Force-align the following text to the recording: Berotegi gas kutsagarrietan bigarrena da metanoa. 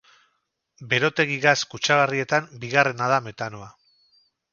Berotegi 0.93 1.35
gas 1.43 1.53
kutsagarrietan 1.73 2.47
bigarrena 2.65 3.11
da 3.13 3.21
metanoa. 3.27 3.69